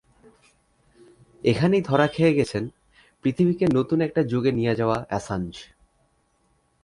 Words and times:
এখানেই 1.43 1.81
ধরা 1.81 2.07
খেয়ে 2.07 2.33
গেছেন 2.33 2.63
পৃথিবীকে 3.23 3.65
নতুন 3.75 3.99
একটা 4.01 4.21
যুগে 4.23 4.51
নিয়ে 4.51 4.73
যাওয়া 4.75 4.97
অ্যাসাঞ্জ। 5.09 5.51